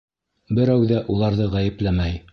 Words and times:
Берәү 0.59 0.89
ҙә 0.93 1.03
уларҙы 1.17 1.49
ғәйепләмәй. 1.57 2.21